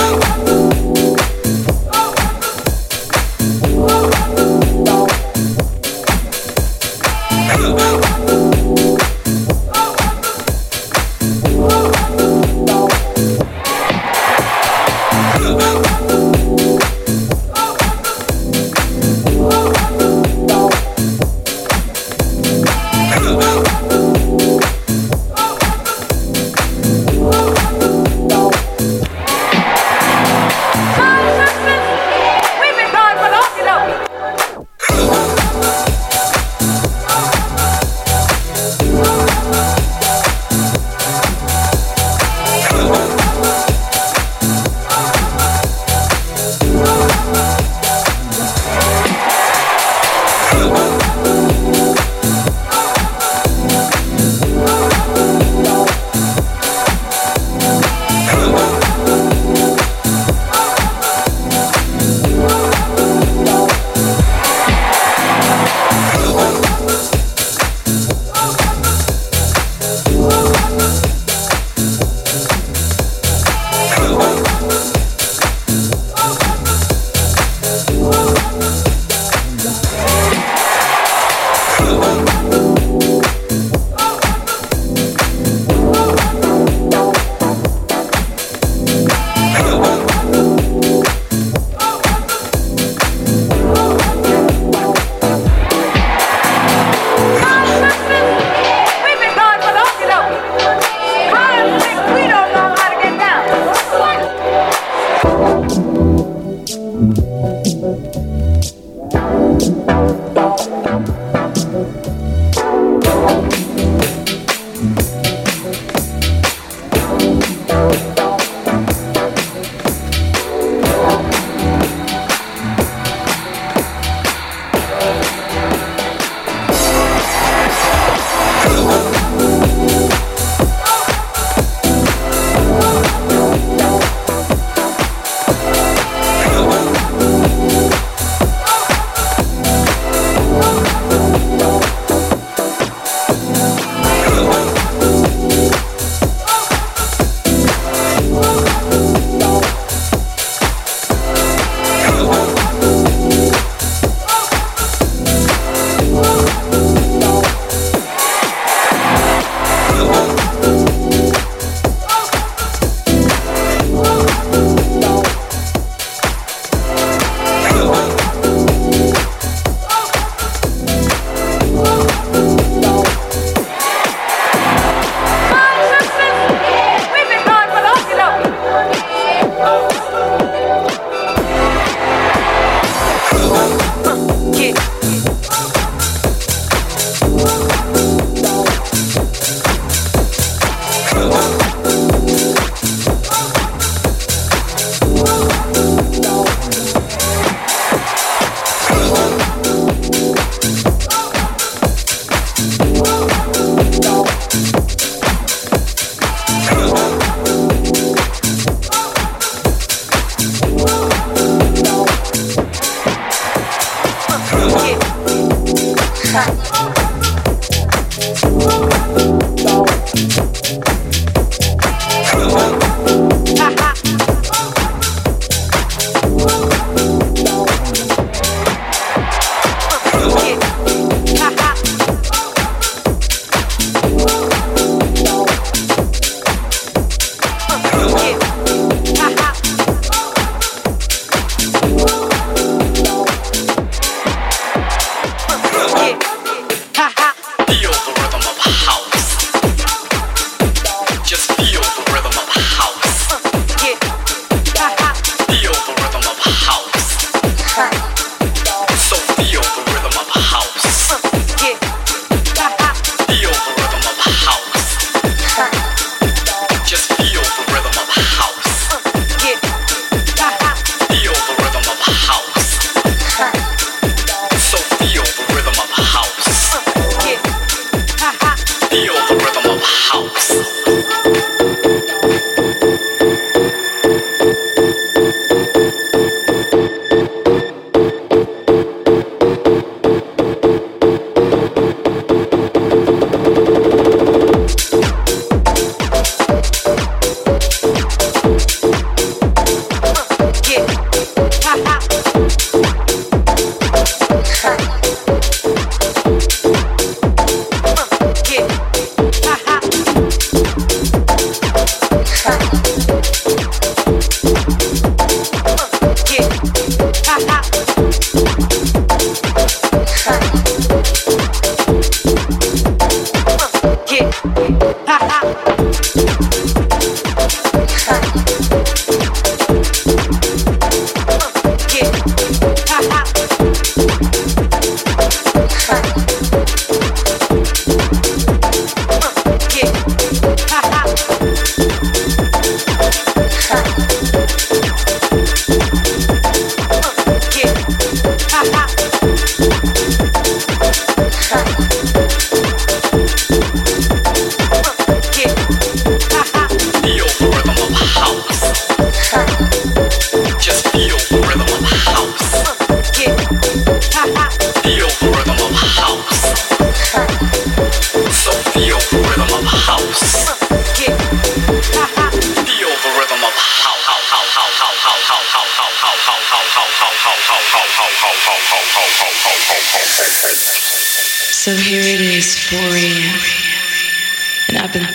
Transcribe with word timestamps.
Woo! 0.00 0.79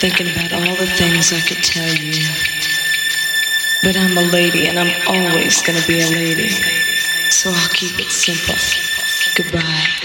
Thinking 0.08 0.32
about 0.36 0.52
all 0.52 0.76
the 0.76 0.86
things 0.86 1.32
I 1.32 1.40
could 1.40 1.64
tell 1.64 1.92
you. 1.92 2.22
But 3.82 3.96
I'm 3.96 4.16
a 4.16 4.30
lady 4.30 4.68
and 4.68 4.78
I'm 4.78 4.94
always 5.08 5.60
gonna 5.62 5.84
be 5.84 6.00
a 6.00 6.06
lady. 6.06 6.50
So 7.30 7.50
I'll 7.52 7.68
keep 7.70 7.98
it 7.98 8.12
simple. 8.12 8.54
Goodbye. 9.34 9.95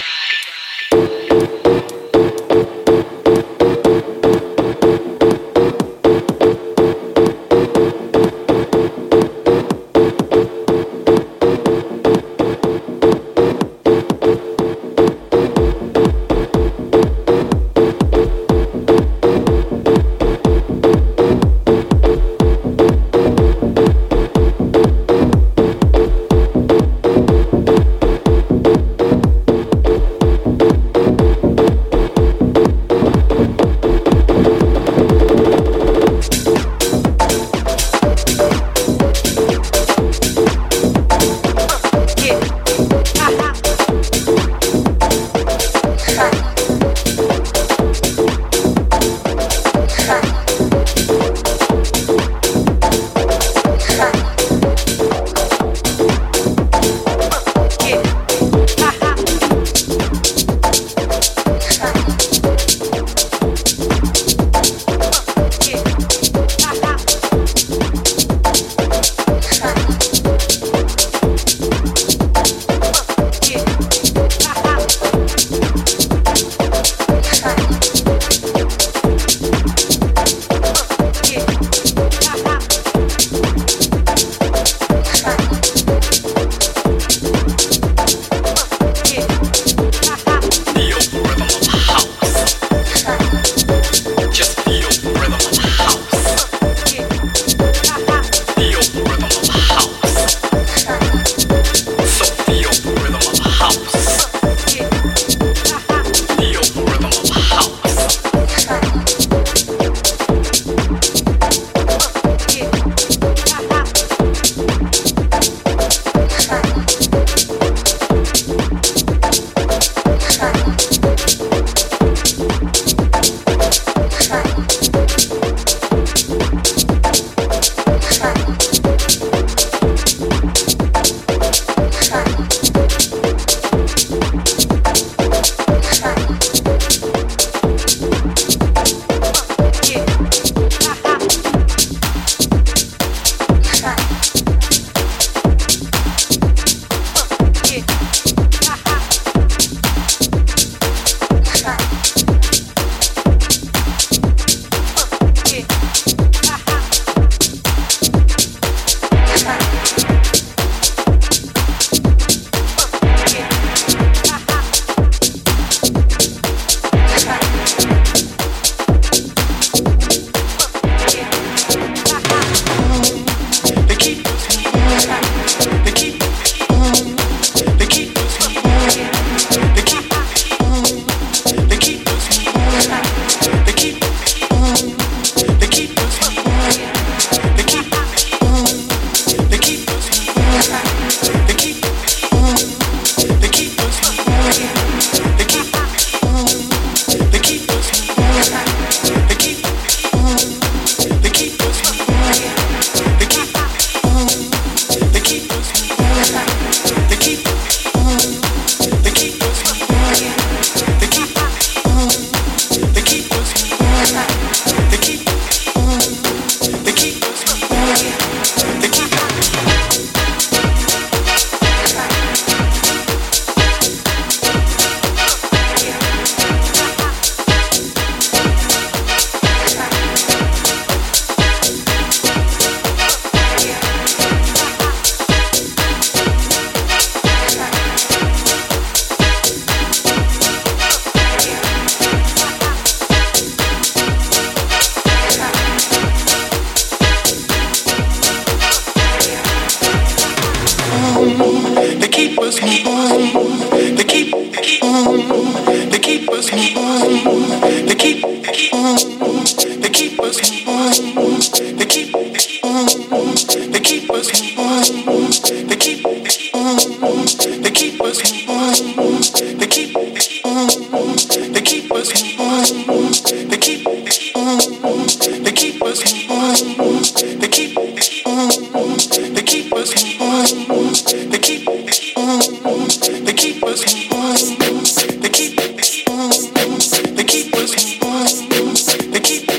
They 287.64 289.20
keep 289.20 289.51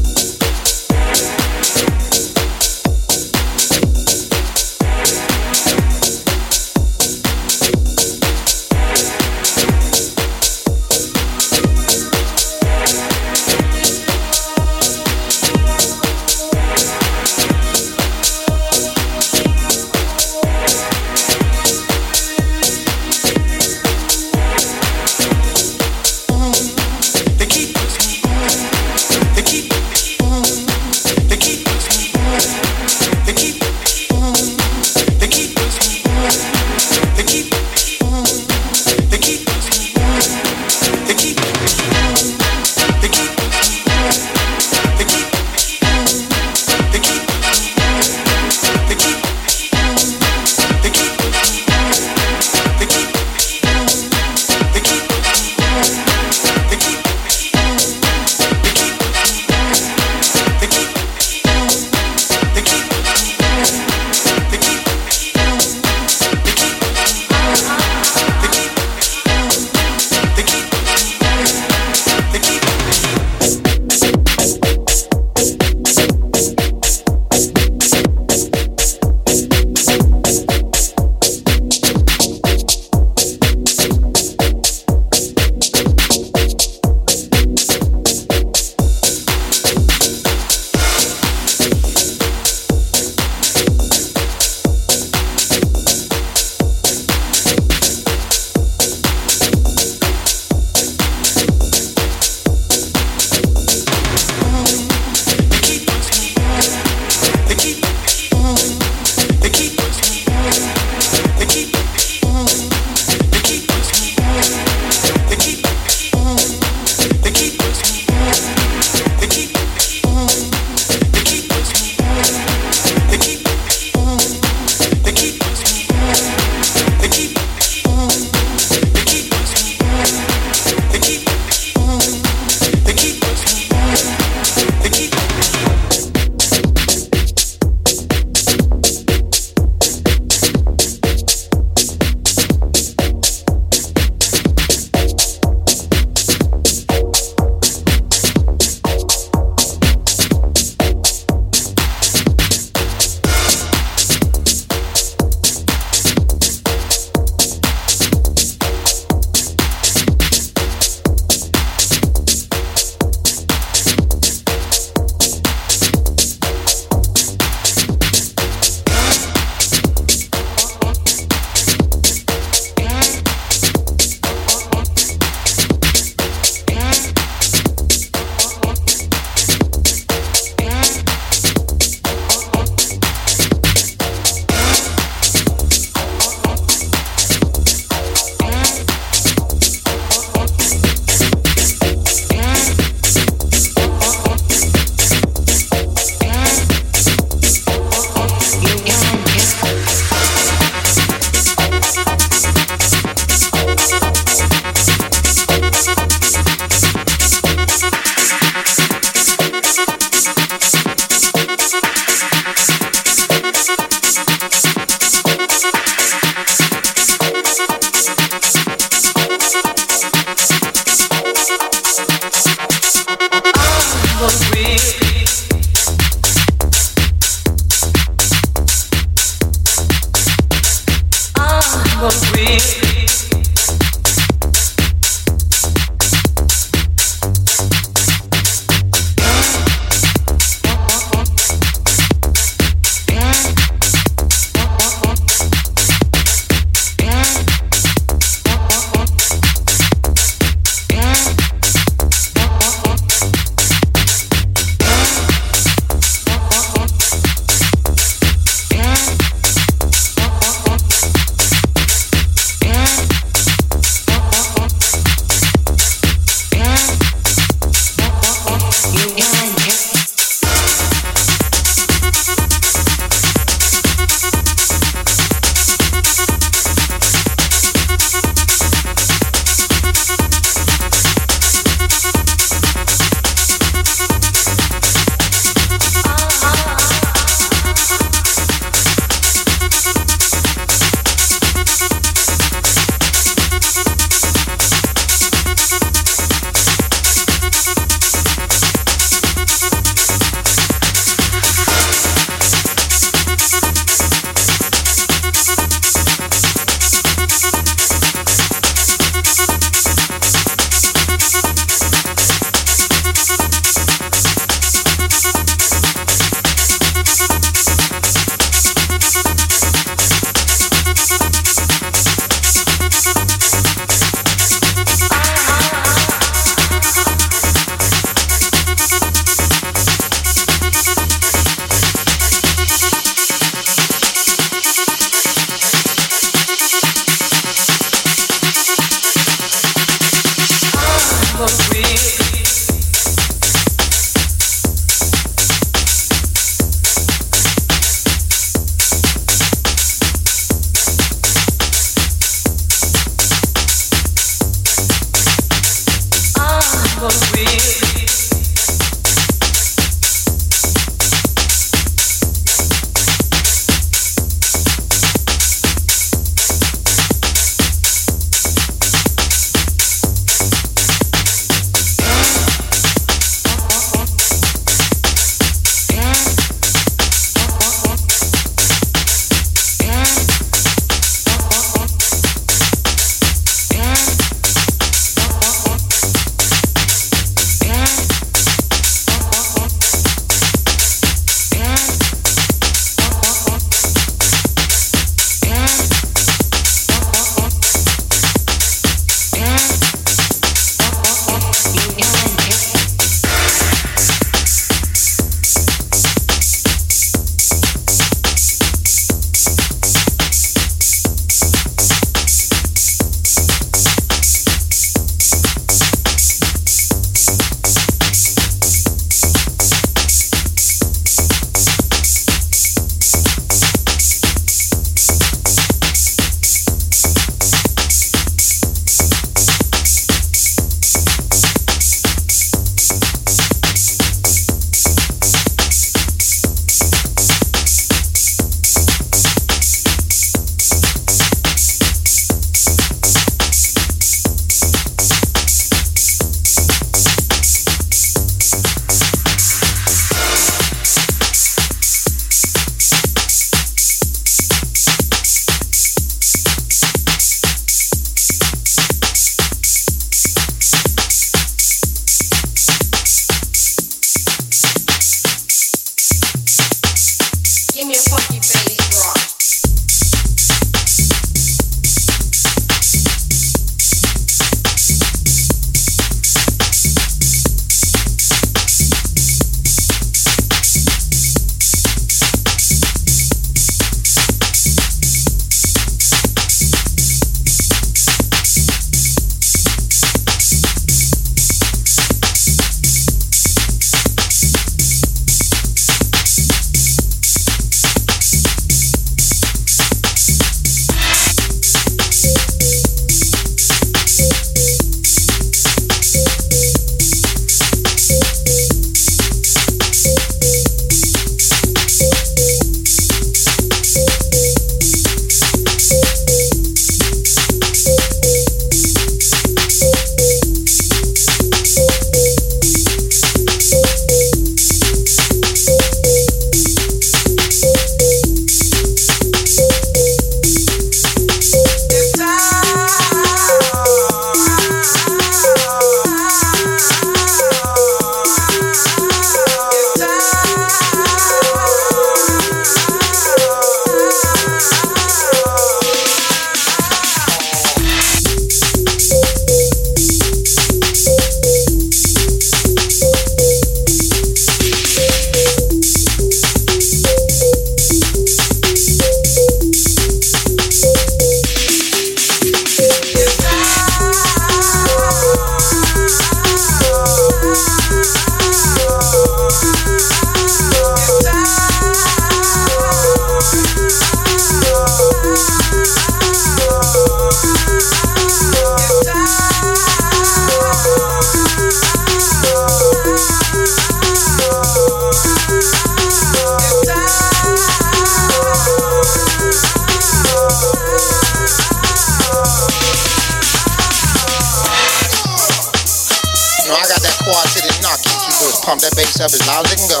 up 599.20 599.32
as 599.32 599.46
loud 599.46 599.64
as 599.66 599.76
can 599.76 599.88
go. 599.88 600.00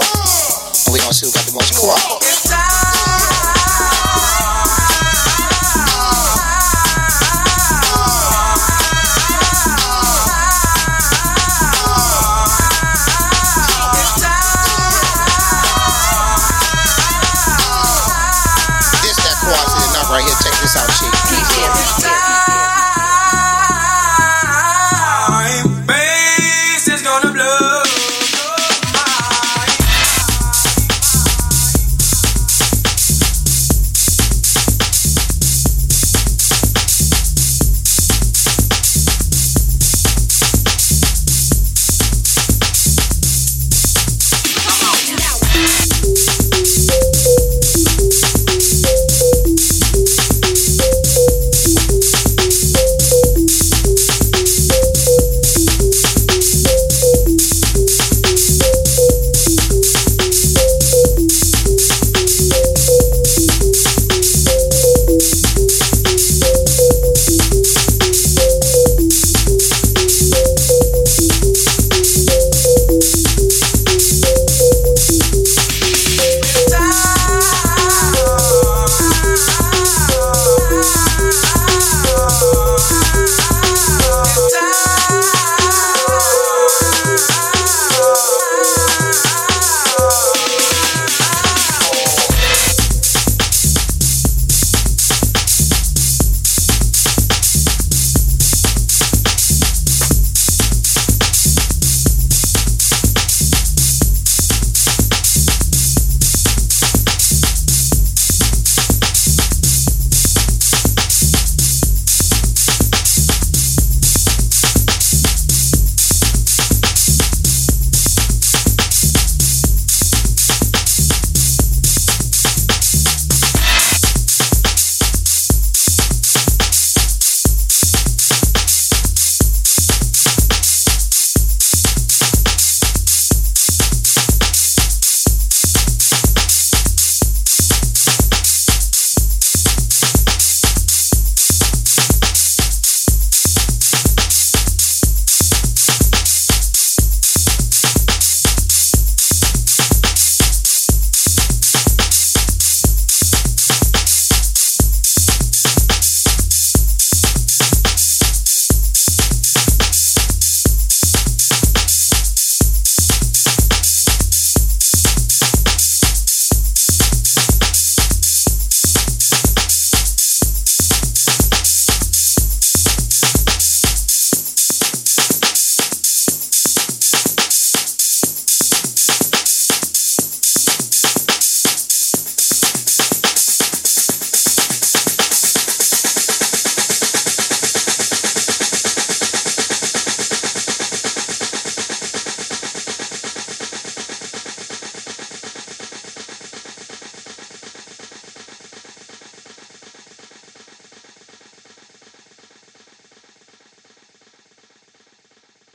And 0.86 0.92
we 0.92 1.00
gonna 1.00 1.14
see 1.14 1.26
who 1.26 1.32
got 1.32 1.46
the 1.46 1.52
most 1.52 1.72
core. 1.78 2.35